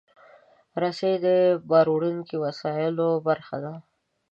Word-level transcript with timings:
رسۍ 0.81 1.13
د 1.25 1.27
باروړونکو 1.69 2.35
وسایلو 2.45 3.09
برخه 3.27 3.57
ده. 3.63 3.73